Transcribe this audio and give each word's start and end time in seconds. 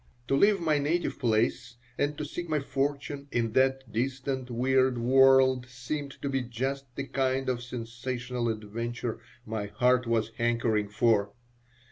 To 0.29 0.35
leave 0.35 0.59
my 0.59 0.79
native 0.79 1.19
place 1.19 1.75
and 1.95 2.17
to 2.17 2.25
seek 2.25 2.49
my 2.49 2.59
fortune 2.59 3.27
in 3.31 3.51
that 3.51 3.93
distant, 3.93 4.49
weird 4.49 4.97
world 4.97 5.67
seemed 5.69 6.19
to 6.23 6.27
be 6.27 6.41
just 6.41 6.85
the 6.95 7.05
kind 7.05 7.47
of 7.47 7.61
sensational 7.61 8.49
adventure 8.49 9.19
my 9.45 9.67
heart 9.67 10.07
was 10.07 10.31
hankering 10.39 10.89
for. 10.89 11.33